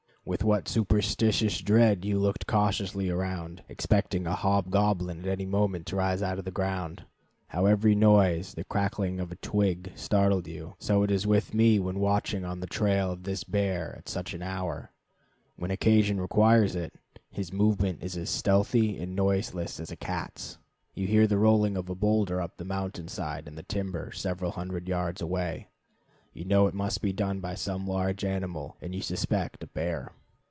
With 0.23 0.43
what 0.43 0.67
superstitious 0.69 1.61
dread 1.61 2.05
you 2.05 2.19
looked 2.19 2.45
cautiously 2.45 3.09
around, 3.09 3.63
expecting 3.67 4.27
a 4.27 4.35
hobgoblin 4.35 5.19
at 5.21 5.25
any 5.27 5.47
moment 5.47 5.87
to 5.87 5.95
rise 5.95 6.21
out 6.21 6.37
of 6.37 6.45
the 6.45 6.51
ground? 6.51 7.05
How 7.47 7.65
every 7.65 7.95
noise 7.95 8.53
the 8.53 8.63
crackling 8.63 9.19
of 9.19 9.31
a 9.31 9.35
twig 9.37 9.91
startled 9.95 10.47
you? 10.47 10.75
So 10.77 11.01
it 11.01 11.09
is 11.09 11.25
with 11.25 11.55
me 11.55 11.79
when 11.79 11.99
watching 11.99 12.45
on 12.45 12.59
the 12.59 12.67
trail 12.67 13.11
of 13.11 13.23
this 13.23 13.43
bear 13.43 13.95
at 13.97 14.07
such 14.07 14.35
an 14.35 14.43
hour. 14.43 14.91
When 15.55 15.71
occasion 15.71 16.21
requires 16.21 16.75
it, 16.75 16.93
his 17.31 17.51
movement 17.51 18.03
is 18.03 18.15
as 18.15 18.29
stealthy 18.29 18.99
and 19.01 19.15
noiseless 19.15 19.79
as 19.79 19.89
a 19.89 19.95
cat's. 19.97 20.59
You 20.93 21.07
hear 21.07 21.25
the 21.25 21.39
rolling 21.39 21.75
of 21.75 21.89
a 21.89 21.95
boulder 21.95 22.39
up 22.39 22.57
the 22.57 22.63
mountain 22.63 23.07
side 23.07 23.47
in 23.47 23.55
the 23.55 23.63
timber 23.63 24.11
several 24.11 24.51
hundred 24.51 24.87
yards 24.87 25.19
away. 25.23 25.69
You 26.33 26.45
know 26.45 26.65
it 26.67 26.73
must 26.73 27.01
be 27.01 27.11
done 27.11 27.41
by 27.41 27.55
some 27.55 27.85
large 27.85 28.23
animal, 28.23 28.77
and 28.79 28.95
you 28.95 29.01
suspect 29.01 29.61
a 29.63 29.67
bear. 29.67 30.13